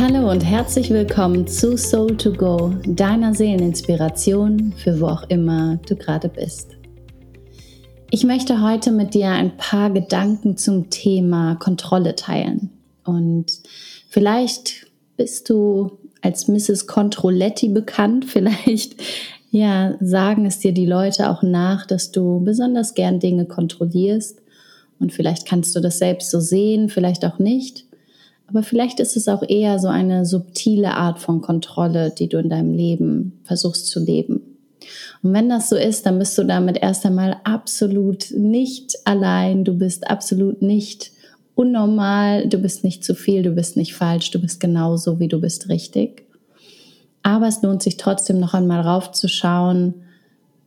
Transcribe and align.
Hallo 0.00 0.30
und 0.30 0.44
herzlich 0.44 0.90
willkommen 0.90 1.48
zu 1.48 1.76
Soul 1.76 2.16
to 2.16 2.32
Go, 2.32 2.72
deiner 2.86 3.34
Seeleninspiration 3.34 4.72
für 4.76 5.00
wo 5.00 5.06
auch 5.06 5.24
immer 5.28 5.80
du 5.88 5.96
gerade 5.96 6.28
bist. 6.28 6.76
Ich 8.12 8.22
möchte 8.22 8.62
heute 8.62 8.92
mit 8.92 9.14
dir 9.14 9.30
ein 9.30 9.56
paar 9.56 9.90
Gedanken 9.90 10.56
zum 10.56 10.88
Thema 10.88 11.56
Kontrolle 11.56 12.14
teilen. 12.14 12.70
Und 13.04 13.46
vielleicht 14.08 14.86
bist 15.16 15.50
du 15.50 15.98
als 16.22 16.46
Mrs. 16.46 16.86
Controletti 16.86 17.68
bekannt. 17.68 18.24
Vielleicht 18.28 18.94
ja, 19.50 19.96
sagen 19.98 20.46
es 20.46 20.60
dir 20.60 20.72
die 20.72 20.86
Leute 20.86 21.28
auch 21.28 21.42
nach, 21.42 21.86
dass 21.86 22.12
du 22.12 22.38
besonders 22.44 22.94
gern 22.94 23.18
Dinge 23.18 23.46
kontrollierst. 23.46 24.42
Und 25.00 25.12
vielleicht 25.12 25.44
kannst 25.44 25.74
du 25.74 25.80
das 25.80 25.98
selbst 25.98 26.30
so 26.30 26.38
sehen, 26.38 26.88
vielleicht 26.88 27.24
auch 27.24 27.40
nicht. 27.40 27.87
Aber 28.48 28.62
vielleicht 28.62 28.98
ist 28.98 29.16
es 29.16 29.28
auch 29.28 29.42
eher 29.46 29.78
so 29.78 29.88
eine 29.88 30.24
subtile 30.24 30.94
Art 30.94 31.18
von 31.18 31.42
Kontrolle, 31.42 32.10
die 32.10 32.28
du 32.28 32.38
in 32.38 32.48
deinem 32.48 32.72
Leben 32.72 33.40
versuchst 33.44 33.88
zu 33.88 34.00
leben. 34.00 34.40
Und 35.22 35.34
wenn 35.34 35.50
das 35.50 35.68
so 35.68 35.76
ist, 35.76 36.06
dann 36.06 36.18
bist 36.18 36.36
du 36.38 36.44
damit 36.44 36.78
erst 36.78 37.04
einmal 37.04 37.36
absolut 37.44 38.30
nicht 38.30 38.96
allein. 39.04 39.64
Du 39.64 39.74
bist 39.74 40.08
absolut 40.08 40.62
nicht 40.62 41.12
unnormal. 41.54 42.48
Du 42.48 42.58
bist 42.58 42.84
nicht 42.84 43.04
zu 43.04 43.14
viel. 43.14 43.42
Du 43.42 43.50
bist 43.50 43.76
nicht 43.76 43.94
falsch. 43.94 44.30
Du 44.30 44.40
bist 44.40 44.60
genauso, 44.60 45.20
wie 45.20 45.28
du 45.28 45.40
bist 45.40 45.68
richtig. 45.68 46.24
Aber 47.22 47.48
es 47.48 47.60
lohnt 47.62 47.82
sich 47.82 47.98
trotzdem 47.98 48.40
noch 48.40 48.54
einmal 48.54 48.80
raufzuschauen 48.80 49.94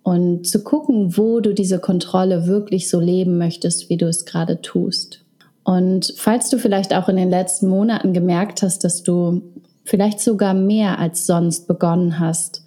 und 0.04 0.46
zu 0.46 0.64
gucken, 0.64 1.18
wo 1.18 1.40
du 1.40 1.54
diese 1.54 1.80
Kontrolle 1.80 2.46
wirklich 2.46 2.90
so 2.90 3.00
leben 3.00 3.38
möchtest, 3.38 3.90
wie 3.90 3.98
du 3.98 4.08
es 4.08 4.26
gerade 4.26 4.62
tust. 4.62 5.21
Und 5.64 6.14
falls 6.18 6.50
du 6.50 6.58
vielleicht 6.58 6.94
auch 6.94 7.08
in 7.08 7.18
den 7.18 7.30
letzten 7.30 7.68
Monaten 7.68 8.14
gemerkt 8.14 8.64
hast, 8.64 8.84
dass 8.84 9.04
du 9.04 9.42
vielleicht 9.84 10.20
sogar 10.20 10.54
mehr 10.54 11.00
als 11.00 11.26
sonst 11.26 11.68
begonnen 11.68 12.20
hast, 12.20 12.64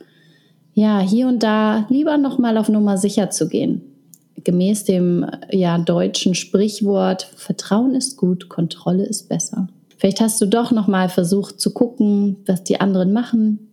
ja, 0.75 1.01
hier 1.01 1.28
und 1.28 1.42
da 1.42 1.86
lieber 1.89 2.19
nochmal 2.19 2.59
auf 2.59 2.69
Nummer 2.69 2.98
sicher 2.98 3.31
zu 3.31 3.48
gehen. 3.48 3.83
Gemäß 4.42 4.84
dem 4.84 5.25
ja, 5.51 5.78
deutschen 5.78 6.34
Sprichwort, 6.34 7.23
Vertrauen 7.36 7.95
ist 7.95 8.17
gut, 8.17 8.48
Kontrolle 8.48 9.05
ist 9.05 9.29
besser. 9.29 9.69
Vielleicht 9.97 10.20
hast 10.20 10.41
du 10.41 10.47
doch 10.47 10.73
nochmal 10.73 11.08
versucht 11.08 11.61
zu 11.61 11.73
gucken, 11.73 12.39
was 12.47 12.64
die 12.64 12.81
anderen 12.81 13.12
machen, 13.12 13.70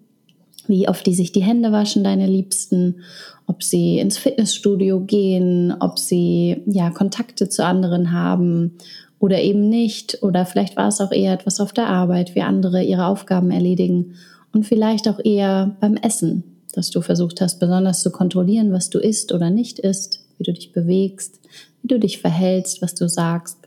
wie 0.68 0.88
oft 0.88 1.06
die 1.06 1.16
sich 1.16 1.32
die 1.32 1.44
Hände 1.44 1.72
waschen, 1.72 2.04
deine 2.04 2.28
Liebsten, 2.28 3.02
ob 3.48 3.64
sie 3.64 3.98
ins 3.98 4.18
Fitnessstudio 4.18 5.02
gehen, 5.02 5.74
ob 5.80 5.98
sie 5.98 6.62
ja 6.68 6.92
Kontakte 6.92 7.50
zu 7.50 7.66
anderen 7.66 8.12
haben 8.12 8.78
oder 9.22 9.40
eben 9.40 9.70
nicht. 9.70 10.22
Oder 10.22 10.46
vielleicht 10.46 10.76
war 10.76 10.90
es 10.90 11.00
auch 11.00 11.14
eher 11.14 11.32
etwas 11.32 11.62
auf 11.62 11.72
der 11.72 11.88
Arbeit, 11.88 12.36
wie 12.36 12.42
andere 12.42 12.84
ihre 12.84 13.06
Aufgaben 13.06 13.52
erledigen 13.52 14.16
und 14.52 14.66
vielleicht 14.66 15.08
auch 15.08 15.20
eher 15.24 15.78
beim 15.80 15.96
Essen 15.96 16.52
dass 16.74 16.90
du 16.90 17.02
versucht 17.02 17.42
hast, 17.42 17.60
besonders 17.60 18.02
zu 18.02 18.12
kontrollieren, 18.12 18.72
was 18.72 18.90
du 18.90 19.00
isst 19.00 19.34
oder 19.34 19.50
nicht 19.50 19.80
isst, 19.80 20.24
wie 20.38 20.44
du 20.44 20.54
dich 20.54 20.72
bewegst, 20.72 21.40
wie 21.82 21.88
du 21.88 22.00
dich 22.00 22.20
verhältst, 22.20 22.82
was 22.82 22.96
du 22.96 23.08
sagst. 23.08 23.58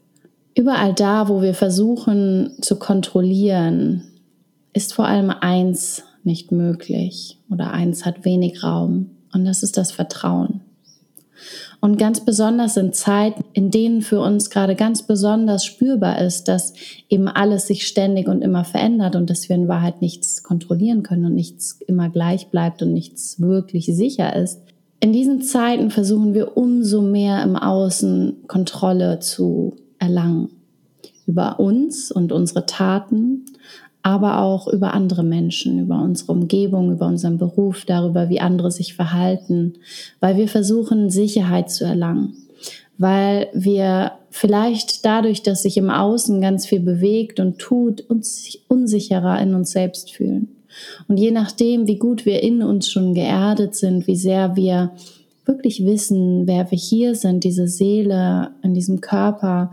Überall 0.56 0.94
da, 0.94 1.28
wo 1.28 1.42
wir 1.42 1.54
versuchen 1.54 2.52
zu 2.60 2.78
kontrollieren, 2.78 4.04
ist 4.72 4.94
vor 4.94 5.06
allem 5.06 5.30
eins 5.30 6.04
nicht 6.22 6.52
möglich 6.52 7.38
oder 7.50 7.72
eins 7.72 8.06
hat 8.06 8.24
wenig 8.24 8.62
Raum 8.62 9.10
und 9.32 9.44
das 9.44 9.62
ist 9.62 9.76
das 9.76 9.92
Vertrauen. 9.92 10.60
Und 11.80 11.98
ganz 11.98 12.24
besonders 12.24 12.76
in 12.76 12.92
Zeiten, 12.92 13.44
in 13.52 13.70
denen 13.70 14.02
für 14.02 14.20
uns 14.20 14.50
gerade 14.50 14.74
ganz 14.74 15.02
besonders 15.02 15.64
spürbar 15.64 16.20
ist, 16.20 16.48
dass 16.48 16.74
eben 17.08 17.28
alles 17.28 17.66
sich 17.66 17.86
ständig 17.86 18.28
und 18.28 18.42
immer 18.42 18.64
verändert 18.64 19.16
und 19.16 19.28
dass 19.30 19.48
wir 19.48 19.56
in 19.56 19.68
Wahrheit 19.68 20.00
nichts 20.00 20.42
kontrollieren 20.42 21.02
können 21.02 21.26
und 21.26 21.34
nichts 21.34 21.78
immer 21.86 22.08
gleich 22.08 22.48
bleibt 22.48 22.82
und 22.82 22.92
nichts 22.92 23.40
wirklich 23.40 23.86
sicher 23.86 24.34
ist. 24.34 24.60
In 25.00 25.12
diesen 25.12 25.42
Zeiten 25.42 25.90
versuchen 25.90 26.32
wir 26.32 26.56
umso 26.56 27.02
mehr 27.02 27.42
im 27.42 27.56
Außen 27.56 28.44
Kontrolle 28.46 29.18
zu 29.18 29.76
erlangen 29.98 30.48
über 31.26 31.58
uns 31.60 32.10
und 32.10 32.32
unsere 32.32 32.66
Taten, 32.66 33.44
aber 34.04 34.42
auch 34.42 34.68
über 34.68 34.92
andere 34.92 35.24
Menschen, 35.24 35.80
über 35.80 36.00
unsere 36.00 36.32
Umgebung, 36.32 36.92
über 36.92 37.06
unseren 37.06 37.38
Beruf, 37.38 37.86
darüber, 37.86 38.28
wie 38.28 38.38
andere 38.38 38.70
sich 38.70 38.92
verhalten, 38.94 39.78
weil 40.20 40.36
wir 40.36 40.46
versuchen, 40.46 41.08
Sicherheit 41.08 41.70
zu 41.70 41.84
erlangen, 41.84 42.34
weil 42.98 43.48
wir 43.54 44.12
vielleicht 44.28 45.06
dadurch, 45.06 45.42
dass 45.42 45.62
sich 45.62 45.78
im 45.78 45.88
Außen 45.88 46.42
ganz 46.42 46.66
viel 46.66 46.80
bewegt 46.80 47.40
und 47.40 47.58
tut, 47.58 48.02
uns 48.02 48.58
unsicherer 48.68 49.40
in 49.40 49.54
uns 49.54 49.70
selbst 49.70 50.12
fühlen. 50.12 50.48
Und 51.08 51.16
je 51.16 51.30
nachdem, 51.30 51.86
wie 51.86 51.98
gut 51.98 52.26
wir 52.26 52.42
in 52.42 52.62
uns 52.62 52.90
schon 52.90 53.14
geerdet 53.14 53.74
sind, 53.74 54.06
wie 54.06 54.16
sehr 54.16 54.54
wir 54.54 54.90
wirklich 55.46 55.82
wissen, 55.86 56.46
wer 56.46 56.70
wir 56.70 56.78
hier 56.78 57.14
sind, 57.14 57.42
diese 57.42 57.68
Seele 57.68 58.50
in 58.62 58.74
diesem 58.74 59.00
Körper, 59.00 59.70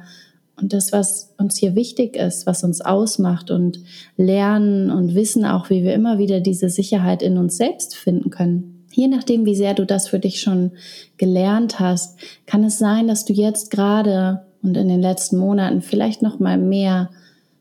und 0.62 0.74
das, 0.74 0.92
was 0.92 1.34
uns 1.38 1.58
hier 1.58 1.76
wichtig 1.76 2.16
ist, 2.16 2.46
was 2.46 2.64
uns 2.64 2.82
ausmacht 2.82 3.52
und 3.52 3.80
lernen 4.18 4.92
und 4.92 5.16
wissen 5.16 5.46
auch, 5.46 5.70
wie 5.70 5.84
wir 5.84 5.94
immer 5.94 6.18
wieder 6.18 6.40
diese 6.40 6.70
Sicherheit 6.70 7.22
in 7.22 7.38
uns 7.38 7.58
selbst 7.58 7.96
finden 7.96 8.30
können. 8.30 8.86
Je 8.94 9.08
nachdem, 9.08 9.46
wie 9.46 9.56
sehr 9.56 9.74
du 9.74 9.86
das 9.86 10.08
für 10.08 10.20
dich 10.20 10.42
schon 10.42 10.72
gelernt 11.18 11.80
hast, 11.80 12.20
kann 12.46 12.64
es 12.64 12.78
sein, 12.78 13.08
dass 13.08 13.26
du 13.26 13.34
jetzt 13.34 13.72
gerade 13.72 14.42
und 14.62 14.78
in 14.78 14.90
den 14.90 15.02
letzten 15.02 15.38
Monaten 15.38 15.82
vielleicht 15.82 16.22
noch 16.22 16.40
mal 16.40 16.58
mehr 16.58 17.10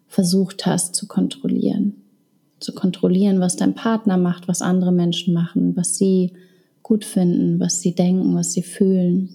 versucht 0.06 0.66
hast 0.66 0.94
zu 0.94 1.06
kontrollieren. 1.06 1.94
Zu 2.58 2.74
kontrollieren, 2.74 3.40
was 3.40 3.56
dein 3.56 3.74
Partner 3.74 4.18
macht, 4.18 4.48
was 4.48 4.60
andere 4.60 4.92
Menschen 4.92 5.32
machen, 5.32 5.76
was 5.76 5.96
sie 5.96 6.32
gut 6.82 7.04
finden, 7.04 7.60
was 7.60 7.80
sie 7.80 7.94
denken, 7.94 8.34
was 8.34 8.52
sie 8.52 8.62
fühlen, 8.62 9.30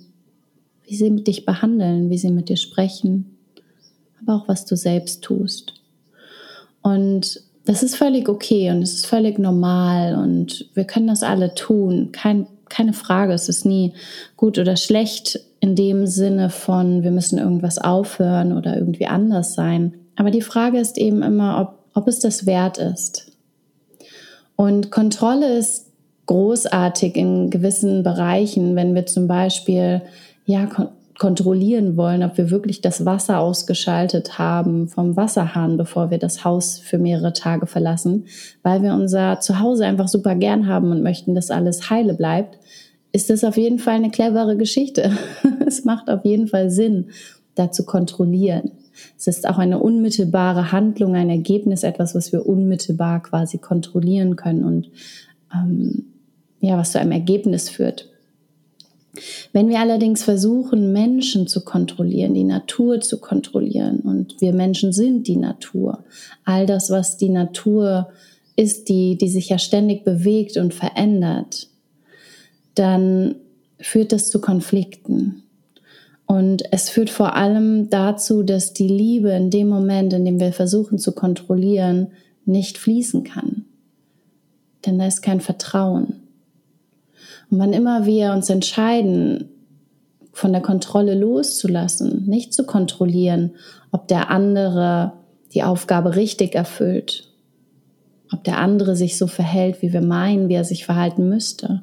wie 0.83 0.95
sie 0.95 1.09
mit 1.09 1.27
dich 1.27 1.45
behandeln, 1.45 2.09
wie 2.09 2.17
sie 2.17 2.29
mit 2.29 2.49
dir 2.49 2.57
sprechen 2.57 3.34
aber 4.25 4.41
auch 4.41 4.47
was 4.47 4.65
du 4.65 4.75
selbst 4.75 5.23
tust. 5.23 5.73
Und 6.81 7.41
das 7.65 7.81
ist 7.81 7.95
völlig 7.95 8.29
okay 8.29 8.69
und 8.69 8.81
es 8.83 8.93
ist 8.93 9.07
völlig 9.07 9.39
normal 9.39 10.15
und 10.15 10.69
wir 10.75 10.85
können 10.85 11.07
das 11.07 11.23
alle 11.23 11.55
tun. 11.55 12.09
Kein, 12.11 12.47
keine 12.69 12.93
Frage, 12.93 13.33
es 13.33 13.49
ist 13.49 13.65
nie 13.65 13.93
gut 14.37 14.59
oder 14.59 14.77
schlecht 14.77 15.39
in 15.59 15.75
dem 15.75 16.05
Sinne 16.05 16.51
von, 16.51 17.03
wir 17.03 17.11
müssen 17.11 17.39
irgendwas 17.39 17.79
aufhören 17.79 18.55
oder 18.55 18.75
irgendwie 18.77 19.07
anders 19.07 19.55
sein. 19.55 19.95
Aber 20.15 20.29
die 20.29 20.43
Frage 20.43 20.79
ist 20.79 20.97
eben 20.97 21.23
immer, 21.23 21.59
ob, 21.59 21.99
ob 21.99 22.07
es 22.07 22.19
das 22.19 22.45
wert 22.45 22.77
ist. 22.77 23.31
Und 24.55 24.91
Kontrolle 24.91 25.57
ist 25.57 25.87
großartig 26.27 27.15
in 27.15 27.49
gewissen 27.49 28.03
Bereichen, 28.03 28.75
wenn 28.75 28.95
wir 28.95 29.05
zum 29.05 29.27
Beispiel 29.27 30.01
ja, 30.45 30.67
kontrollieren 31.17 31.95
wollen, 31.95 32.23
ob 32.23 32.37
wir 32.37 32.51
wirklich 32.51 32.81
das 32.81 33.05
Wasser 33.05 33.39
ausgeschaltet 33.39 34.37
haben 34.37 34.87
vom 34.89 35.15
Wasserhahn, 35.15 35.77
bevor 35.77 36.11
wir 36.11 36.17
das 36.17 36.43
Haus 36.43 36.79
für 36.79 36.97
mehrere 36.97 37.33
Tage 37.33 37.67
verlassen, 37.67 38.25
weil 38.63 38.83
wir 38.83 38.93
unser 38.93 39.39
Zuhause 39.39 39.85
einfach 39.85 40.07
super 40.07 40.35
gern 40.35 40.67
haben 40.67 40.91
und 40.91 41.03
möchten, 41.03 41.33
dass 41.33 41.51
alles 41.51 41.89
heile 41.89 42.13
bleibt, 42.13 42.57
ist 43.13 43.29
das 43.29 43.45
auf 43.45 43.55
jeden 43.55 43.79
Fall 43.79 43.95
eine 43.95 44.11
clevere 44.11 44.57
Geschichte. 44.57 45.11
es 45.65 45.85
macht 45.85 46.09
auf 46.09 46.25
jeden 46.25 46.47
Fall 46.47 46.69
Sinn, 46.69 47.07
da 47.55 47.71
zu 47.71 47.85
kontrollieren. 47.85 48.71
Es 49.17 49.27
ist 49.27 49.47
auch 49.47 49.57
eine 49.57 49.79
unmittelbare 49.79 50.73
Handlung, 50.73 51.15
ein 51.15 51.29
Ergebnis, 51.29 51.83
etwas, 51.83 52.13
was 52.15 52.33
wir 52.33 52.45
unmittelbar 52.45 53.21
quasi 53.23 53.57
kontrollieren 53.57 54.35
können 54.35 54.63
und 54.63 54.89
ähm, 55.53 56.05
ja, 56.59 56.77
was 56.77 56.91
zu 56.91 56.99
einem 56.99 57.11
Ergebnis 57.11 57.69
führt. 57.69 58.09
Wenn 59.53 59.69
wir 59.69 59.79
allerdings 59.79 60.23
versuchen, 60.23 60.91
Menschen 60.91 61.47
zu 61.47 61.63
kontrollieren, 61.63 62.33
die 62.33 62.43
Natur 62.43 63.01
zu 63.01 63.19
kontrollieren, 63.19 63.99
und 63.99 64.39
wir 64.41 64.53
Menschen 64.53 64.93
sind 64.93 65.27
die 65.27 65.37
Natur, 65.37 66.03
all 66.43 66.65
das, 66.65 66.89
was 66.89 67.17
die 67.17 67.29
Natur 67.29 68.09
ist, 68.55 68.89
die, 68.89 69.17
die 69.17 69.29
sich 69.29 69.49
ja 69.49 69.57
ständig 69.57 70.03
bewegt 70.03 70.57
und 70.57 70.73
verändert, 70.73 71.67
dann 72.73 73.35
führt 73.79 74.11
das 74.11 74.29
zu 74.29 74.39
Konflikten. 74.39 75.43
Und 76.25 76.63
es 76.71 76.89
führt 76.89 77.09
vor 77.09 77.35
allem 77.35 77.89
dazu, 77.89 78.43
dass 78.43 78.73
die 78.73 78.87
Liebe 78.87 79.31
in 79.31 79.51
dem 79.51 79.69
Moment, 79.69 80.11
in 80.13 80.25
dem 80.25 80.39
wir 80.39 80.53
versuchen 80.53 80.97
zu 80.97 81.11
kontrollieren, 81.11 82.07
nicht 82.45 82.77
fließen 82.77 83.23
kann. 83.23 83.65
Denn 84.85 84.97
da 84.97 85.07
ist 85.07 85.21
kein 85.21 85.41
Vertrauen. 85.41 86.24
Und 87.55 87.61
wann 87.61 87.71
immer 87.71 88.05
wir 88.05 88.33
uns 88.33 88.49
entscheiden, 88.49 89.47
von 90.33 90.51
der 90.51 90.61
Kontrolle 90.61 91.15
loszulassen, 91.15 92.25
nicht 92.25 92.53
zu 92.53 92.65
kontrollieren, 92.65 93.51
ob 93.93 94.09
der 94.09 94.29
andere 94.29 95.13
die 95.53 95.63
Aufgabe 95.63 96.17
richtig 96.17 96.53
erfüllt, 96.53 97.31
ob 98.33 98.43
der 98.43 98.57
andere 98.57 98.97
sich 98.97 99.17
so 99.17 99.27
verhält, 99.27 99.81
wie 99.81 99.93
wir 99.93 100.01
meinen, 100.01 100.49
wie 100.49 100.55
er 100.55 100.65
sich 100.65 100.83
verhalten 100.83 101.29
müsste, 101.29 101.81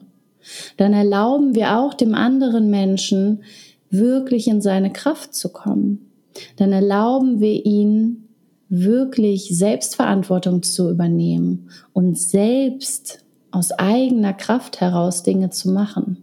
dann 0.77 0.93
erlauben 0.93 1.55
wir 1.55 1.79
auch 1.79 1.95
dem 1.95 2.15
anderen 2.15 2.69
Menschen 2.69 3.43
wirklich 3.89 4.49
in 4.49 4.61
seine 4.61 4.93
Kraft 4.93 5.35
zu 5.35 5.55
kommen. 5.55 6.11
Dann 6.57 6.73
erlauben 6.73 7.41
wir 7.41 7.65
ihn 7.65 8.29
wirklich 8.69 9.57
Selbstverantwortung 9.57 10.63
zu 10.63 10.91
übernehmen 10.91 11.71
und 11.95 12.19
selbst 12.19 13.23
aus 13.53 13.71
eigener 13.73 14.33
Kraft 14.33 14.81
heraus 14.81 15.23
Dinge 15.23 15.51
zu 15.51 15.71
machen. 15.71 16.17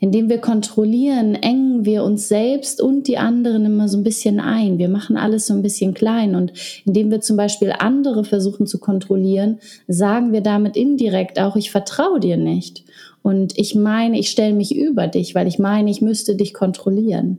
Indem 0.00 0.28
wir 0.28 0.38
kontrollieren, 0.38 1.36
engen 1.36 1.84
wir 1.84 2.02
uns 2.02 2.28
selbst 2.28 2.80
und 2.80 3.06
die 3.06 3.18
anderen 3.18 3.64
immer 3.66 3.88
so 3.88 3.98
ein 3.98 4.02
bisschen 4.02 4.40
ein. 4.40 4.78
Wir 4.78 4.88
machen 4.88 5.16
alles 5.16 5.46
so 5.46 5.54
ein 5.54 5.62
bisschen 5.62 5.94
klein. 5.94 6.34
Und 6.34 6.52
indem 6.84 7.10
wir 7.12 7.20
zum 7.20 7.36
Beispiel 7.36 7.72
andere 7.78 8.24
versuchen 8.24 8.66
zu 8.66 8.80
kontrollieren, 8.80 9.60
sagen 9.86 10.32
wir 10.32 10.40
damit 10.40 10.76
indirekt 10.76 11.38
auch, 11.38 11.54
ich 11.54 11.70
vertraue 11.70 12.18
dir 12.18 12.36
nicht. 12.36 12.84
Und 13.22 13.56
ich 13.56 13.76
meine, 13.76 14.18
ich 14.18 14.30
stelle 14.30 14.54
mich 14.54 14.74
über 14.74 15.06
dich, 15.06 15.36
weil 15.36 15.46
ich 15.46 15.60
meine, 15.60 15.90
ich 15.90 16.00
müsste 16.00 16.34
dich 16.34 16.52
kontrollieren. 16.52 17.38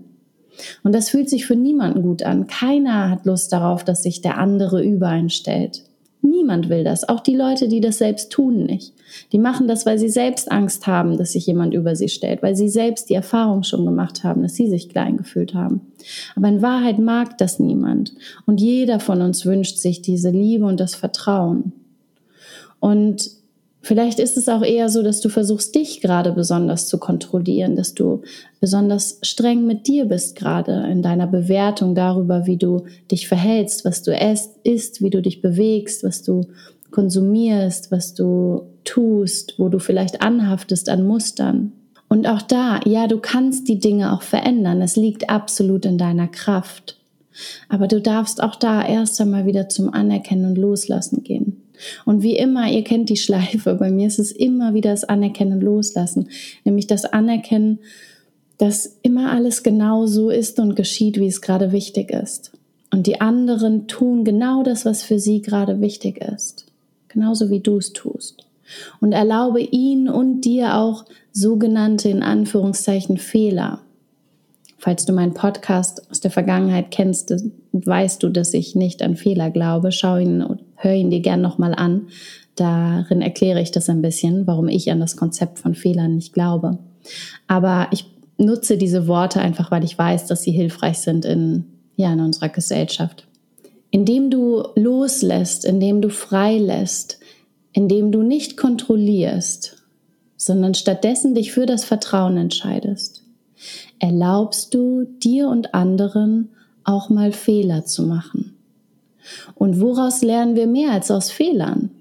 Und 0.84 0.94
das 0.94 1.10
fühlt 1.10 1.30
sich 1.30 1.46
für 1.46 1.56
niemanden 1.56 2.02
gut 2.02 2.24
an. 2.24 2.48
Keiner 2.48 3.10
hat 3.10 3.26
Lust 3.26 3.52
darauf, 3.52 3.84
dass 3.84 4.04
sich 4.04 4.22
der 4.22 4.38
andere 4.38 4.84
über 4.84 5.08
einen 5.08 5.30
stellt. 5.30 5.84
Niemand 6.24 6.70
will 6.70 6.84
das. 6.84 7.08
Auch 7.10 7.20
die 7.20 7.36
Leute, 7.36 7.68
die 7.68 7.82
das 7.82 7.98
selbst 7.98 8.32
tun, 8.32 8.66
nicht. 8.66 8.94
Die 9.32 9.40
machen 9.40 9.68
das, 9.68 9.86
weil 9.88 9.98
sie 9.98 10.10
selbst 10.10 10.52
Angst 10.52 10.86
haben, 10.86 11.18
dass 11.18 11.32
sich 11.32 11.48
jemand 11.48 11.74
über 11.74 11.96
sie 11.96 12.10
stellt, 12.10 12.44
weil 12.44 12.56
sie 12.56 12.70
selbst 12.70 13.10
die 13.10 13.16
Erfahrung 13.16 13.64
schon 13.64 13.86
gemacht 13.86 14.24
haben, 14.24 14.44
dass 14.44 14.54
sie 14.54 14.70
sich 14.70 14.90
klein 14.90 15.18
gefühlt 15.18 15.56
haben. 15.56 15.82
Aber 16.36 16.48
in 16.48 16.62
Wahrheit 16.62 17.00
mag 17.00 17.38
das 17.40 17.60
niemand. 17.60 18.14
Und 18.46 18.62
jeder 18.62 19.00
von 19.00 19.22
uns 19.22 19.46
wünscht 19.46 19.78
sich 19.78 20.04
diese 20.04 20.30
Liebe 20.30 20.66
und 20.66 20.80
das 20.80 20.94
Vertrauen. 20.94 21.74
Und 22.80 23.41
Vielleicht 23.84 24.20
ist 24.20 24.38
es 24.38 24.48
auch 24.48 24.64
eher 24.64 24.90
so, 24.90 25.02
dass 25.02 25.22
du 25.22 25.30
versuchst, 25.30 25.74
dich 25.74 26.02
gerade 26.02 26.32
besonders 26.34 26.88
zu 26.88 27.00
kontrollieren, 27.00 27.76
dass 27.76 27.96
du 27.96 28.22
besonders 28.60 29.18
streng 29.24 29.66
mit 29.66 29.88
dir 29.88 30.06
bist 30.06 30.36
gerade 30.36 30.88
in 30.92 31.02
deiner 31.02 31.26
Bewertung 31.26 31.96
darüber, 31.96 32.46
wie 32.46 32.58
du 32.58 32.86
dich 33.10 33.28
verhältst, 33.28 33.84
was 33.84 34.04
du 34.04 34.16
isst, 34.64 35.02
wie 35.02 35.10
du 35.10 35.22
dich 35.22 35.42
bewegst, 35.42 36.04
was 36.04 36.22
du 36.22 36.46
konsumierst, 36.92 37.92
was 37.92 38.14
du 38.14 38.68
tust, 38.84 39.56
wo 39.58 39.70
du 39.70 39.80
vielleicht 39.80 40.22
anhaftest 40.22 40.88
an 40.88 41.06
Mustern. 41.06 41.72
Und 42.08 42.28
auch 42.28 42.42
da, 42.42 42.82
ja, 42.86 43.08
du 43.08 43.20
kannst 43.20 43.68
die 43.68 43.80
Dinge 43.80 44.14
auch 44.14 44.22
verändern. 44.22 44.82
Es 44.82 44.96
liegt 44.96 45.30
absolut 45.30 45.86
in 45.86 45.98
deiner 45.98 46.28
Kraft. 46.28 47.00
Aber 47.70 47.88
du 47.88 48.02
darfst 48.02 48.44
auch 48.44 48.58
da 48.58 48.86
erst 48.86 49.20
einmal 49.22 49.46
wieder 49.46 49.70
zum 49.70 49.94
Anerkennen 49.94 50.46
und 50.46 50.58
Loslassen 50.58 51.24
gehen. 51.24 51.61
Und 52.06 52.24
wie 52.24 52.38
immer, 52.38 52.70
ihr 52.70 52.84
kennt 52.84 53.10
die 53.10 53.18
Schleife, 53.18 53.76
bei 53.76 53.92
mir 53.92 54.08
ist 54.08 54.20
es 54.20 54.32
immer 54.32 54.74
wieder 54.74 54.92
das 54.92 55.04
Anerkennen 55.04 55.54
und 55.54 55.62
Loslassen, 55.62 56.30
nämlich 56.64 56.88
das 56.88 57.06
Anerkennen, 57.06 57.80
dass 58.58 58.98
immer 59.02 59.32
alles 59.32 59.64
genau 59.64 60.06
so 60.06 60.30
ist 60.30 60.60
und 60.60 60.76
geschieht, 60.76 61.18
wie 61.18 61.28
es 61.28 61.42
gerade 61.42 61.72
wichtig 61.72 62.12
ist. 62.12 62.52
Und 62.92 63.08
die 63.08 63.22
anderen 63.22 63.88
tun 63.88 64.24
genau 64.24 64.64
das, 64.64 64.86
was 64.86 65.02
für 65.02 65.18
sie 65.18 65.42
gerade 65.42 65.82
wichtig 65.82 66.18
ist. 66.22 66.66
Genauso 67.08 67.50
wie 67.50 67.60
du 67.60 67.78
es 67.78 67.94
tust. 67.94 68.46
Und 69.00 69.14
erlaube 69.14 69.62
ihnen 69.62 70.10
und 70.10 70.42
dir 70.42 70.78
auch 70.78 71.06
sogenannte, 71.32 72.10
in 72.10 72.22
Anführungszeichen, 72.22 73.18
Fehler. 73.18 73.82
Falls 74.82 75.06
du 75.06 75.14
meinen 75.14 75.36
Podcast 75.36 76.10
aus 76.10 76.22
der 76.22 76.32
Vergangenheit 76.32 76.90
kennst, 76.90 77.32
weißt 77.72 78.24
du, 78.24 78.30
dass 78.30 78.52
ich 78.56 78.74
nicht 78.74 79.04
an 79.04 79.16
Fehler 79.16 79.52
glaube. 79.52 79.92
Schau 79.92 80.18
ihn, 80.18 80.44
hör 80.74 80.94
ihn 80.96 81.12
dir 81.12 81.20
gern 81.20 81.40
nochmal 81.40 81.76
an. 81.76 82.08
Darin 82.56 83.22
erkläre 83.22 83.62
ich 83.62 83.70
das 83.70 83.92
ein 83.92 84.02
bisschen, 84.02 84.48
warum 84.48 84.68
ich 84.68 84.90
an 84.90 85.00
das 85.00 85.18
Konzept 85.18 85.60
von 85.60 85.76
Fehlern 85.76 86.16
nicht 86.16 86.34
glaube. 86.34 86.80
Aber 87.48 87.90
ich 87.92 88.06
nutze 88.40 88.76
diese 88.76 89.06
Worte 89.06 89.40
einfach, 89.40 89.70
weil 89.70 89.84
ich 89.84 89.96
weiß, 89.96 90.26
dass 90.26 90.42
sie 90.42 90.52
hilfreich 90.52 90.98
sind 90.98 91.26
in, 91.26 91.66
ja, 91.96 92.12
in 92.12 92.20
unserer 92.20 92.50
Gesellschaft. 92.50 93.28
Indem 93.92 94.32
du 94.32 94.64
loslässt, 94.74 95.64
indem 95.64 96.02
du 96.02 96.10
freilässt, 96.10 97.20
indem 97.72 98.12
du 98.12 98.24
nicht 98.24 98.58
kontrollierst, 98.58 99.78
sondern 100.38 100.74
stattdessen 100.74 101.36
dich 101.36 101.52
für 101.52 101.68
das 101.68 101.86
Vertrauen 101.86 102.38
entscheidest 102.38 103.21
erlaubst 104.00 104.74
du 104.74 105.04
dir 105.04 105.48
und 105.48 105.74
anderen 105.74 106.50
auch 106.84 107.10
mal 107.10 107.32
Fehler 107.32 107.86
zu 107.86 108.04
machen. 108.04 108.58
Und 109.56 109.80
woraus 109.80 110.22
lernen 110.22 110.56
wir 110.56 110.68
mehr 110.68 110.92
als 110.92 111.12
aus 111.12 111.32
Fehlern? 111.32 111.92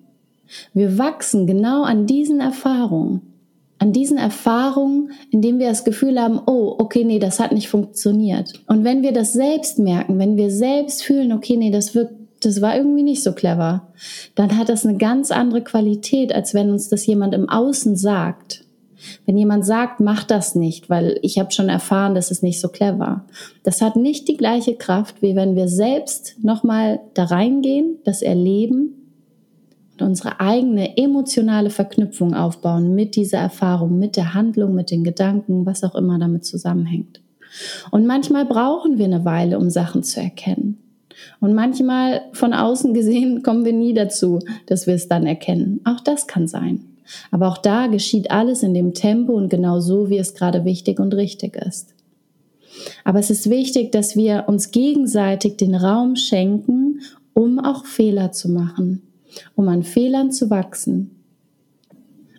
Wir 0.73 0.99
wachsen 0.99 1.47
genau 1.47 1.83
an 1.83 2.07
diesen 2.07 2.41
Erfahrungen. 2.41 3.23
An 3.79 3.93
diesen 3.93 4.19
Erfahrungen, 4.19 5.13
indem 5.31 5.59
wir 5.59 5.69
das 5.69 5.85
Gefühl 5.85 6.21
haben, 6.21 6.41
oh, 6.45 6.75
okay, 6.79 7.05
nee, 7.05 7.19
das 7.19 7.41
hat 7.41 7.53
nicht 7.53 7.69
funktioniert. 7.69 8.61
Und 8.67 8.85
wenn 8.85 9.03
wir 9.03 9.13
das 9.13 9.33
selbst 9.33 9.79
merken, 9.79 10.19
wenn 10.19 10.37
wir 10.37 10.51
selbst 10.51 11.03
fühlen, 11.03 11.33
okay, 11.33 11.57
nee, 11.57 11.71
das 11.71 11.95
wirkt 11.95 12.21
das 12.43 12.63
war 12.63 12.77
irgendwie 12.77 13.03
nicht 13.03 13.23
so 13.23 13.33
clever, 13.33 13.89
dann 14.35 14.57
hat 14.57 14.69
das 14.69 14.87
eine 14.87 14.97
ganz 14.97 15.31
andere 15.31 15.63
Qualität, 15.63 16.35
als 16.35 16.55
wenn 16.55 16.71
uns 16.71 16.89
das 16.89 17.07
jemand 17.07 17.35
im 17.35 17.49
Außen 17.49 17.97
sagt. 17.97 18.65
Wenn 19.27 19.37
jemand 19.37 19.65
sagt, 19.65 20.01
mach 20.01 20.25
das 20.25 20.55
nicht, 20.55 20.91
weil 20.91 21.19
ich 21.23 21.39
habe 21.39 21.53
schon 21.53 21.69
erfahren, 21.69 22.15
das 22.15 22.31
ist 22.31 22.43
nicht 22.43 22.61
so 22.61 22.69
clever. 22.69 23.25
Das 23.63 23.81
hat 23.81 23.97
nicht 23.97 24.29
die 24.29 24.37
gleiche 24.37 24.75
Kraft, 24.77 25.23
wie 25.23 25.37
wenn 25.37 25.57
wir 25.57 25.69
selbst 25.69 26.37
nochmal 26.43 27.01
da 27.15 27.25
reingehen, 27.25 27.99
das 28.05 28.23
erleben 28.23 28.95
und 29.93 30.07
unsere 30.07 30.41
eigene 30.41 30.97
emotionale 30.97 31.71
Verknüpfung 31.71 32.35
aufbauen 32.35 32.95
mit 32.95 33.17
dieser 33.17 33.39
Erfahrung, 33.39 33.99
mit 33.99 34.17
der 34.17 34.35
Handlung, 34.35 34.75
mit 34.75 34.91
den 34.91 35.05
Gedanken, 35.05 35.67
was 35.67 35.85
auch 35.85 35.95
immer 35.95 36.19
damit 36.19 36.45
zusammenhängt. 36.45 37.21
Und 37.91 38.07
manchmal 38.07 38.45
brauchen 38.45 38.99
wir 38.99 39.07
eine 39.07 39.25
Weile, 39.25 39.59
um 39.59 39.71
Sachen 39.71 40.03
zu 40.03 40.21
erkennen. 40.21 40.79
Und 41.41 41.55
manchmal 41.55 42.23
von 42.33 42.55
außen 42.55 42.95
gesehen 42.95 43.43
kommen 43.43 43.65
wir 43.65 43.73
nie 43.73 43.93
dazu, 43.93 44.39
dass 44.67 44.87
wir 44.87 44.95
es 44.95 45.09
dann 45.09 45.27
erkennen. 45.27 45.81
Auch 45.85 46.01
das 46.01 46.27
kann 46.27 46.49
sein. 46.49 46.90
Aber 47.31 47.49
auch 47.49 47.59
da 47.59 47.87
geschieht 47.87 48.31
alles 48.31 48.63
in 48.63 48.75
dem 48.75 48.95
Tempo 48.95 49.33
und 49.33 49.49
genau 49.49 49.81
so, 49.81 50.11
wie 50.11 50.19
es 50.19 50.35
gerade 50.35 50.65
wichtig 50.65 51.01
und 51.01 51.15
richtig 51.15 51.57
ist. 51.57 51.95
Aber 53.05 53.19
es 53.19 53.31
ist 53.31 53.51
wichtig, 53.51 53.93
dass 53.93 54.17
wir 54.17 54.45
uns 54.47 54.71
gegenseitig 54.71 55.57
den 55.57 55.75
Raum 55.75 56.17
schenken, 56.17 57.01
um 57.35 57.59
auch 57.59 57.85
Fehler 57.85 58.33
zu 58.33 58.49
machen, 58.49 59.03
um 59.55 59.69
an 59.69 59.83
Fehlern 59.83 60.31
zu 60.31 60.51
wachsen. 60.51 61.17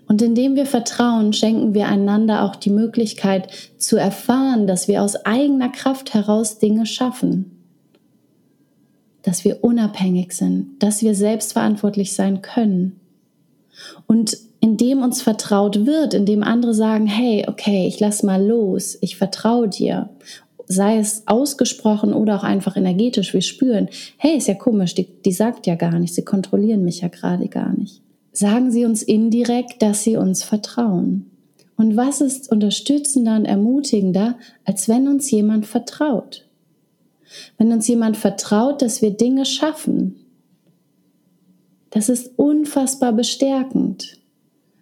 Und 0.07 0.21
indem 0.21 0.55
wir 0.55 0.65
vertrauen, 0.65 1.31
schenken 1.31 1.73
wir 1.73 1.87
einander 1.87 2.43
auch 2.43 2.57
die 2.57 2.69
Möglichkeit 2.69 3.47
zu 3.77 3.95
erfahren, 3.95 4.67
dass 4.67 4.89
wir 4.89 5.01
aus 5.03 5.15
eigener 5.25 5.69
Kraft 5.69 6.13
heraus 6.13 6.59
Dinge 6.59 6.85
schaffen, 6.85 7.63
dass 9.21 9.45
wir 9.45 9.63
unabhängig 9.63 10.33
sind, 10.33 10.83
dass 10.83 11.01
wir 11.01 11.15
selbstverantwortlich 11.15 12.13
sein 12.13 12.41
können. 12.41 12.99
Und 14.05 14.37
indem 14.61 15.01
uns 15.01 15.21
vertraut 15.21 15.85
wird, 15.85 16.13
indem 16.13 16.43
andere 16.43 16.73
sagen, 16.73 17.07
hey, 17.07 17.45
okay, 17.47 17.87
ich 17.87 17.99
lass 17.99 18.23
mal 18.23 18.41
los, 18.41 18.97
ich 19.01 19.17
vertraue 19.17 19.67
dir, 19.67 20.09
sei 20.67 20.99
es 20.99 21.23
ausgesprochen 21.25 22.13
oder 22.13 22.37
auch 22.37 22.43
einfach 22.43 22.77
energetisch, 22.77 23.33
wir 23.33 23.41
spüren, 23.41 23.89
hey, 24.17 24.37
ist 24.37 24.47
ja 24.47 24.53
komisch, 24.53 24.93
die, 24.93 25.07
die 25.25 25.33
sagt 25.33 25.67
ja 25.67 25.75
gar 25.75 25.99
nicht, 25.99 26.13
sie 26.13 26.23
kontrollieren 26.23 26.85
mich 26.85 27.01
ja 27.01 27.07
gerade 27.07 27.47
gar 27.47 27.75
nicht. 27.75 28.01
Sagen 28.31 28.71
sie 28.71 28.85
uns 28.85 29.01
indirekt, 29.03 29.81
dass 29.81 30.03
sie 30.03 30.15
uns 30.15 30.43
vertrauen. 30.43 31.31
Und 31.75 31.97
was 31.97 32.21
ist 32.21 32.51
unterstützender 32.51 33.35
und 33.35 33.45
ermutigender, 33.45 34.37
als 34.63 34.87
wenn 34.87 35.07
uns 35.07 35.29
jemand 35.31 35.65
vertraut? 35.65 36.47
Wenn 37.57 37.73
uns 37.73 37.87
jemand 37.87 38.15
vertraut, 38.15 38.83
dass 38.83 39.01
wir 39.01 39.11
Dinge 39.11 39.45
schaffen. 39.45 40.17
Das 41.89 42.07
ist 42.07 42.37
unfassbar 42.37 43.11
bestärkend. 43.11 44.20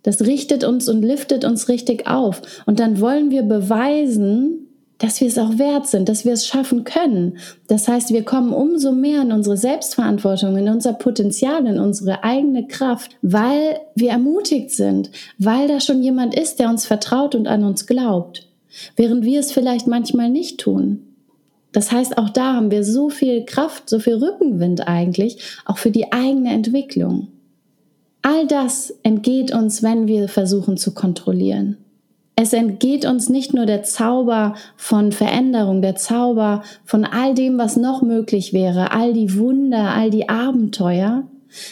Das 0.04 0.22
richtet 0.22 0.64
uns 0.64 0.88
und 0.88 1.02
liftet 1.02 1.44
uns 1.46 1.68
richtig 1.68 2.08
auf. 2.08 2.42
Und 2.66 2.80
dann 2.80 3.02
wollen 3.02 3.32
wir 3.32 3.44
beweisen, 3.44 4.70
dass 5.00 5.22
wir 5.22 5.28
es 5.28 5.38
auch 5.38 5.58
wert 5.58 5.88
sind, 5.88 6.10
dass 6.10 6.26
wir 6.26 6.34
es 6.34 6.46
schaffen 6.46 6.84
können. 6.84 7.38
Das 7.68 7.88
heißt, 7.88 8.12
wir 8.12 8.24
kommen 8.24 8.54
umso 8.54 8.92
mehr 8.92 9.22
in 9.22 9.32
unsere 9.32 9.58
Selbstverantwortung, 9.58 10.58
in 10.58 10.70
unser 10.70 10.94
Potenzial, 10.94 11.66
in 11.66 11.80
unsere 11.80 12.24
eigene 12.24 12.68
Kraft, 12.68 13.12
weil 13.22 13.80
wir 13.96 14.12
ermutigt 14.12 14.72
sind, 14.72 15.10
weil 15.38 15.68
da 15.68 15.80
schon 15.80 16.04
jemand 16.04 16.38
ist, 16.38 16.60
der 16.60 16.70
uns 16.70 16.86
vertraut 16.86 17.34
und 17.34 17.48
an 17.48 17.64
uns 17.64 17.88
glaubt, 17.88 18.48
während 18.98 19.24
wir 19.24 19.40
es 19.40 19.52
vielleicht 19.52 19.88
manchmal 19.88 20.30
nicht 20.30 20.60
tun. 20.60 21.06
Das 21.72 21.92
heißt, 21.92 22.18
auch 22.18 22.30
da 22.30 22.56
haben 22.56 22.72
wir 22.72 22.84
so 22.84 23.10
viel 23.10 23.46
Kraft, 23.46 23.90
so 23.90 24.00
viel 24.00 24.16
Rückenwind 24.16 24.88
eigentlich, 24.88 25.38
auch 25.66 25.78
für 25.78 25.92
die 25.92 26.12
eigene 26.12 26.52
Entwicklung. 26.52 27.28
All 28.22 28.48
das 28.48 28.94
entgeht 29.04 29.54
uns, 29.54 29.82
wenn 29.82 30.08
wir 30.08 30.28
versuchen 30.28 30.78
zu 30.78 30.94
kontrollieren. 30.94 31.78
Es 32.36 32.54
entgeht 32.54 33.06
uns 33.06 33.28
nicht 33.28 33.54
nur 33.54 33.66
der 33.66 33.84
Zauber 33.84 34.56
von 34.78 35.12
Veränderung, 35.12 35.82
der 35.82 35.96
Zauber 35.96 36.64
von 36.86 37.04
all 37.04 37.34
dem, 37.34 37.58
was 37.58 37.76
noch 37.76 38.02
möglich 38.02 38.54
wäre, 38.54 38.92
all 38.92 39.14
die 39.14 39.38
Wunder, 39.38 39.94
all 39.94 40.10
die 40.10 40.30
Abenteuer, 40.30 41.24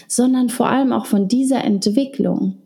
sondern 0.08 0.50
vor 0.50 0.68
allem 0.68 0.92
auch 0.92 1.06
von 1.06 1.30
dieser 1.30 1.64
Entwicklung. 1.64 2.58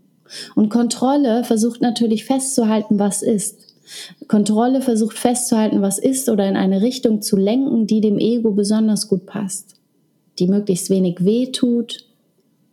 Und 0.56 0.70
Kontrolle 0.70 1.44
versucht 1.44 1.82
natürlich 1.82 2.26
festzuhalten, 2.26 2.98
was 2.98 3.22
ist. 3.22 3.76
Kontrolle 4.28 4.82
versucht 4.82 5.18
festzuhalten, 5.18 5.82
was 5.82 6.00
ist 6.00 6.30
oder 6.30 6.48
in 6.48 6.56
eine 6.56 6.82
Richtung 6.82 7.22
zu 7.22 7.36
lenken, 7.36 7.86
die 7.86 8.02
dem 8.02 8.18
Ego 8.18 8.52
besonders 8.52 9.08
gut 9.08 9.26
passt. 9.26 9.76
die 10.40 10.48
möglichst 10.48 10.90
wenig 10.90 11.24
weh 11.24 11.52
tut. 11.52 12.06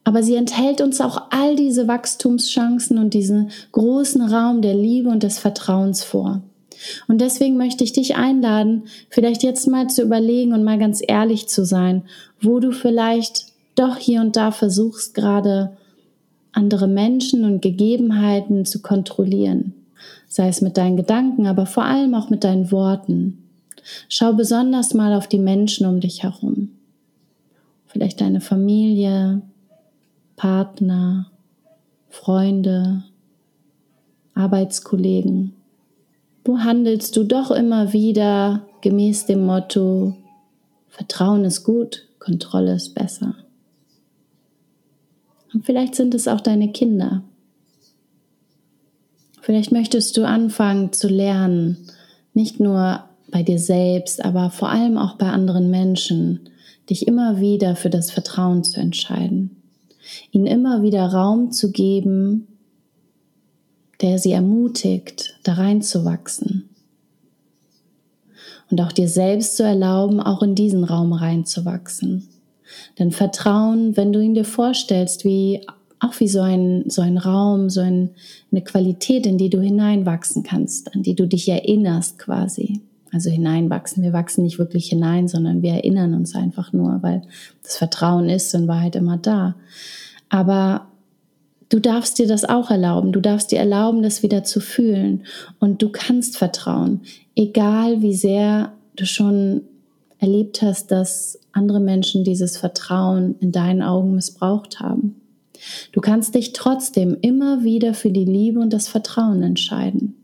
Aber 0.08 0.22
sie 0.22 0.36
enthält 0.36 0.80
uns 0.80 1.02
auch 1.02 1.24
all 1.28 1.54
diese 1.54 1.86
Wachstumschancen 1.86 2.96
und 2.96 3.12
diesen 3.12 3.50
großen 3.72 4.22
Raum 4.22 4.62
der 4.62 4.72
Liebe 4.72 5.10
und 5.10 5.22
des 5.22 5.38
Vertrauens 5.38 6.02
vor. 6.02 6.40
Und 7.08 7.20
deswegen 7.20 7.58
möchte 7.58 7.84
ich 7.84 7.92
dich 7.92 8.16
einladen, 8.16 8.84
vielleicht 9.10 9.42
jetzt 9.42 9.68
mal 9.68 9.88
zu 9.88 10.00
überlegen 10.00 10.54
und 10.54 10.64
mal 10.64 10.78
ganz 10.78 11.02
ehrlich 11.06 11.46
zu 11.50 11.66
sein, 11.66 12.04
wo 12.40 12.58
du 12.58 12.72
vielleicht 12.72 13.48
doch 13.74 13.98
hier 13.98 14.22
und 14.22 14.34
da 14.34 14.50
versuchst 14.50 15.12
gerade 15.12 15.76
andere 16.52 16.88
Menschen 16.88 17.44
und 17.44 17.60
Gegebenheiten 17.60 18.64
zu 18.64 18.80
kontrollieren, 18.80 19.74
sei 20.26 20.48
es 20.48 20.62
mit 20.62 20.78
deinen 20.78 20.96
Gedanken, 20.96 21.46
aber 21.46 21.66
vor 21.66 21.84
allem 21.84 22.14
auch 22.14 22.30
mit 22.30 22.44
deinen 22.44 22.72
Worten. 22.72 23.46
Schau 24.08 24.32
besonders 24.32 24.94
mal 24.94 25.12
auf 25.12 25.26
die 25.26 25.38
Menschen 25.38 25.86
um 25.86 26.00
dich 26.00 26.22
herum. 26.22 26.70
Vielleicht 27.84 28.22
deine 28.22 28.40
Familie, 28.40 29.42
Partner, 30.38 31.26
Freunde, 32.08 33.02
Arbeitskollegen. 34.34 35.52
Wo 36.44 36.60
handelst 36.60 37.16
du 37.16 37.24
doch 37.24 37.50
immer 37.50 37.92
wieder 37.92 38.64
gemäß 38.80 39.26
dem 39.26 39.44
Motto, 39.44 40.16
Vertrauen 40.88 41.44
ist 41.44 41.64
gut, 41.64 42.06
Kontrolle 42.20 42.74
ist 42.74 42.94
besser? 42.94 43.34
Und 45.52 45.66
vielleicht 45.66 45.96
sind 45.96 46.14
es 46.14 46.28
auch 46.28 46.40
deine 46.40 46.70
Kinder. 46.70 47.24
Vielleicht 49.40 49.72
möchtest 49.72 50.16
du 50.16 50.24
anfangen 50.24 50.92
zu 50.92 51.08
lernen, 51.08 51.88
nicht 52.32 52.60
nur 52.60 53.04
bei 53.32 53.42
dir 53.42 53.58
selbst, 53.58 54.24
aber 54.24 54.50
vor 54.50 54.68
allem 54.68 54.98
auch 54.98 55.16
bei 55.16 55.30
anderen 55.30 55.68
Menschen, 55.70 56.48
dich 56.88 57.08
immer 57.08 57.40
wieder 57.40 57.74
für 57.74 57.90
das 57.90 58.12
Vertrauen 58.12 58.62
zu 58.62 58.80
entscheiden, 58.80 59.57
ihnen 60.30 60.46
immer 60.46 60.82
wieder 60.82 61.06
Raum 61.06 61.50
zu 61.50 61.72
geben, 61.72 62.46
der 64.00 64.18
sie 64.18 64.32
ermutigt, 64.32 65.38
da 65.42 65.54
reinzuwachsen. 65.54 66.68
Und 68.70 68.80
auch 68.80 68.92
dir 68.92 69.08
selbst 69.08 69.56
zu 69.56 69.62
erlauben, 69.62 70.20
auch 70.20 70.42
in 70.42 70.54
diesen 70.54 70.84
Raum 70.84 71.12
reinzuwachsen. 71.12 72.28
Denn 72.98 73.12
Vertrauen, 73.12 73.96
wenn 73.96 74.12
du 74.12 74.20
ihn 74.20 74.34
dir 74.34 74.44
vorstellst, 74.44 75.24
wie 75.24 75.66
auch 76.00 76.20
wie 76.20 76.28
so 76.28 76.40
ein, 76.40 76.84
so 76.88 77.02
ein 77.02 77.18
Raum, 77.18 77.70
so 77.70 77.80
ein, 77.80 78.10
eine 78.52 78.62
Qualität, 78.62 79.26
in 79.26 79.38
die 79.38 79.50
du 79.50 79.60
hineinwachsen 79.60 80.42
kannst, 80.42 80.94
an 80.94 81.02
die 81.02 81.14
du 81.14 81.26
dich 81.26 81.48
erinnerst 81.48 82.18
quasi. 82.18 82.82
Also 83.12 83.30
hineinwachsen. 83.30 84.02
Wir 84.02 84.12
wachsen 84.12 84.44
nicht 84.44 84.58
wirklich 84.58 84.88
hinein, 84.88 85.28
sondern 85.28 85.62
wir 85.62 85.72
erinnern 85.72 86.14
uns 86.14 86.34
einfach 86.34 86.72
nur, 86.72 87.02
weil 87.02 87.22
das 87.62 87.76
Vertrauen 87.76 88.28
ist 88.28 88.54
in 88.54 88.68
Wahrheit 88.68 88.96
immer 88.96 89.16
da. 89.16 89.56
Aber 90.28 90.88
du 91.68 91.80
darfst 91.80 92.18
dir 92.18 92.26
das 92.26 92.44
auch 92.44 92.70
erlauben. 92.70 93.12
Du 93.12 93.20
darfst 93.20 93.50
dir 93.50 93.58
erlauben, 93.58 94.02
das 94.02 94.22
wieder 94.22 94.44
zu 94.44 94.60
fühlen. 94.60 95.24
Und 95.58 95.80
du 95.82 95.90
kannst 95.90 96.36
vertrauen, 96.36 97.00
egal 97.34 98.02
wie 98.02 98.14
sehr 98.14 98.72
du 98.96 99.06
schon 99.06 99.62
erlebt 100.18 100.62
hast, 100.62 100.90
dass 100.90 101.38
andere 101.52 101.80
Menschen 101.80 102.24
dieses 102.24 102.56
Vertrauen 102.56 103.36
in 103.40 103.52
deinen 103.52 103.82
Augen 103.82 104.14
missbraucht 104.14 104.80
haben. 104.80 105.20
Du 105.92 106.00
kannst 106.00 106.34
dich 106.34 106.52
trotzdem 106.52 107.16
immer 107.20 107.64
wieder 107.64 107.94
für 107.94 108.10
die 108.10 108.24
Liebe 108.24 108.60
und 108.60 108.72
das 108.72 108.88
Vertrauen 108.88 109.42
entscheiden. 109.42 110.17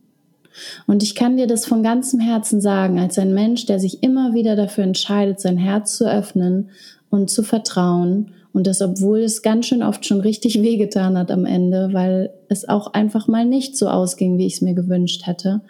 Und 0.87 1.02
ich 1.02 1.14
kann 1.14 1.37
dir 1.37 1.46
das 1.46 1.66
von 1.66 1.82
ganzem 1.82 2.20
Herzen 2.20 2.61
sagen, 2.61 2.99
als 2.99 3.18
ein 3.18 3.34
Mensch, 3.34 3.66
der 3.66 3.80
sich 3.80 4.02
immer 4.02 4.34
wieder 4.34 4.56
dafür 4.56 4.84
entscheidet, 4.84 5.40
sein 5.40 5.58
Herz 5.58 5.96
zu 5.96 6.11
öffnen 6.11 6.70
und 7.11 7.30
zu 7.30 7.42
vertrauen. 7.42 8.32
Und 8.52 8.66
das, 8.66 8.80
obwohl 8.80 9.20
es 9.20 9.42
ganz 9.42 9.66
schön 9.66 9.82
oft 9.82 10.06
schon 10.06 10.20
richtig 10.20 10.54
wehgetan 10.62 11.18
hat 11.18 11.30
am 11.30 11.44
Ende, 11.44 11.90
weil 11.92 12.30
es 12.49 12.68
auch 12.68 12.92
einfach 12.92 13.28
mal 13.28 13.44
nicht 13.44 13.76
so 13.76 13.88
ausging, 13.88 14.38
wie 14.38 14.46
ich 14.46 14.54
es 14.54 14.61
mir 14.61 14.75
gewünscht 14.75 15.26
hätte, 15.26 15.61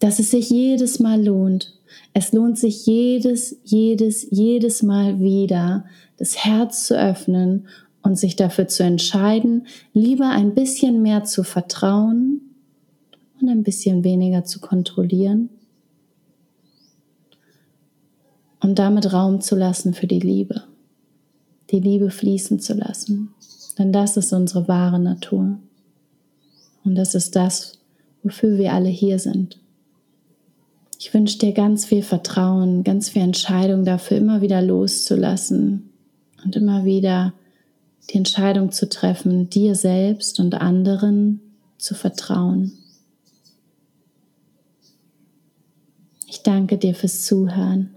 dass 0.00 0.18
es 0.18 0.30
sich 0.30 0.50
jedes 0.50 1.00
Mal 1.00 1.24
lohnt. 1.24 1.74
Es 2.12 2.32
lohnt 2.32 2.58
sich 2.58 2.86
jedes, 2.86 3.56
jedes, 3.64 4.26
jedes 4.30 4.82
Mal 4.82 5.20
wieder, 5.20 5.86
das 6.18 6.44
Herz 6.44 6.84
zu 6.84 6.98
öffnen 6.98 7.68
und 8.02 8.16
sich 8.18 8.36
dafür 8.36 8.68
zu 8.68 8.82
entscheiden, 8.82 9.66
lieber 9.92 10.28
ein 10.28 10.54
bisschen 10.54 11.02
mehr 11.02 11.24
zu 11.24 11.42
vertrauen 11.42 12.47
und 13.40 13.48
ein 13.48 13.62
bisschen 13.62 14.04
weniger 14.04 14.44
zu 14.44 14.60
kontrollieren 14.60 15.50
und 18.60 18.78
damit 18.78 19.12
Raum 19.12 19.40
zu 19.40 19.56
lassen 19.56 19.94
für 19.94 20.06
die 20.06 20.20
Liebe, 20.20 20.64
die 21.70 21.80
Liebe 21.80 22.10
fließen 22.10 22.60
zu 22.60 22.74
lassen. 22.74 23.34
Denn 23.78 23.92
das 23.92 24.16
ist 24.16 24.32
unsere 24.32 24.66
wahre 24.66 24.98
Natur. 24.98 25.58
Und 26.84 26.94
das 26.94 27.14
ist 27.14 27.36
das, 27.36 27.78
wofür 28.22 28.58
wir 28.58 28.72
alle 28.72 28.88
hier 28.88 29.18
sind. 29.18 29.60
Ich 30.98 31.14
wünsche 31.14 31.38
dir 31.38 31.52
ganz 31.52 31.84
viel 31.84 32.02
Vertrauen, 32.02 32.82
ganz 32.82 33.10
viel 33.10 33.22
Entscheidung 33.22 33.84
dafür, 33.84 34.16
immer 34.16 34.40
wieder 34.40 34.60
loszulassen 34.60 35.90
und 36.44 36.56
immer 36.56 36.84
wieder 36.84 37.34
die 38.10 38.16
Entscheidung 38.16 38.72
zu 38.72 38.88
treffen, 38.88 39.48
dir 39.48 39.74
selbst 39.74 40.40
und 40.40 40.54
anderen 40.54 41.40
zu 41.76 41.94
vertrauen. 41.94 42.77
Ich 46.30 46.42
danke 46.42 46.76
dir 46.76 46.94
fürs 46.94 47.24
Zuhören. 47.24 47.94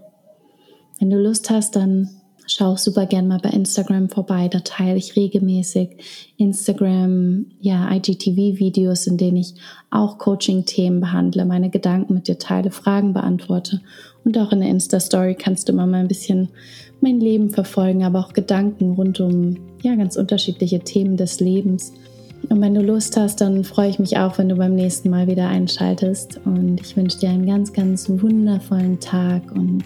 Wenn 0.98 1.10
du 1.10 1.18
Lust 1.18 1.50
hast, 1.50 1.76
dann 1.76 2.08
schau 2.46 2.76
super 2.76 3.04
gern 3.04 3.28
mal 3.28 3.38
bei 3.38 3.50
Instagram 3.50 4.08
vorbei. 4.08 4.48
Da 4.48 4.60
teile 4.60 4.96
ich 4.96 5.16
regelmäßig 5.16 5.98
Instagram, 6.38 7.46
ja, 7.60 7.92
IGTV-Videos, 7.92 9.06
in 9.06 9.18
denen 9.18 9.36
ich 9.36 9.54
auch 9.90 10.16
Coaching-Themen 10.16 11.00
behandle, 11.00 11.44
meine 11.44 11.68
Gedanken 11.68 12.14
mit 12.14 12.26
dir 12.26 12.38
teile, 12.38 12.70
Fragen 12.70 13.12
beantworte. 13.12 13.82
Und 14.24 14.38
auch 14.38 14.50
in 14.50 14.60
der 14.60 14.70
Insta-Story 14.70 15.34
kannst 15.34 15.68
du 15.68 15.72
immer 15.72 15.86
mal 15.86 16.00
ein 16.00 16.08
bisschen 16.08 16.48
mein 17.02 17.20
Leben 17.20 17.50
verfolgen, 17.50 18.02
aber 18.02 18.20
auch 18.20 18.32
Gedanken 18.32 18.92
rund 18.92 19.20
um, 19.20 19.58
ja, 19.82 19.94
ganz 19.94 20.16
unterschiedliche 20.16 20.80
Themen 20.80 21.18
des 21.18 21.40
Lebens. 21.40 21.92
Und 22.48 22.60
wenn 22.60 22.74
du 22.74 22.82
Lust 22.82 23.16
hast, 23.16 23.40
dann 23.40 23.64
freue 23.64 23.88
ich 23.88 23.98
mich 23.98 24.18
auch, 24.18 24.38
wenn 24.38 24.48
du 24.48 24.56
beim 24.56 24.74
nächsten 24.74 25.10
Mal 25.10 25.26
wieder 25.26 25.48
einschaltest. 25.48 26.40
Und 26.44 26.80
ich 26.80 26.96
wünsche 26.96 27.18
dir 27.18 27.30
einen 27.30 27.46
ganz, 27.46 27.72
ganz 27.72 28.08
wundervollen 28.08 29.00
Tag 29.00 29.42
und 29.52 29.84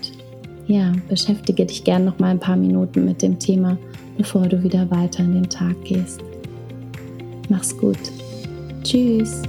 ja, 0.66 0.92
beschäftige 1.08 1.64
dich 1.64 1.84
gern 1.84 2.04
noch 2.04 2.18
mal 2.18 2.30
ein 2.30 2.40
paar 2.40 2.56
Minuten 2.56 3.04
mit 3.04 3.22
dem 3.22 3.38
Thema, 3.38 3.78
bevor 4.18 4.46
du 4.48 4.62
wieder 4.62 4.90
weiter 4.90 5.22
in 5.22 5.34
den 5.34 5.48
Tag 5.48 5.76
gehst. 5.84 6.20
Mach's 7.48 7.76
gut. 7.76 7.98
Tschüss. 8.82 9.42